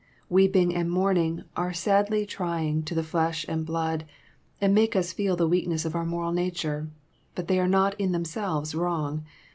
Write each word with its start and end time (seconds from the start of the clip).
Weeping 0.29 0.73
and 0.73 0.89
mourning 0.89 1.43
are 1.55 1.73
sadly 1.73 2.25
trying 2.25 2.81
to 2.85 3.03
flesh 3.03 3.45
and 3.47 3.67
blood, 3.67 4.03
and 4.59 4.73
make 4.73 4.95
us 4.95 5.13
feel 5.13 5.35
the 5.35 5.47
weakness 5.47 5.85
of 5.85 5.93
our 5.93 6.07
mortal 6.07 6.31
nature. 6.31 6.89
But 7.35 7.47
they 7.47 7.59
are 7.59 7.67
not 7.67 7.99
in 8.01 8.11
themselves 8.11 8.73
wrong. 8.73 9.25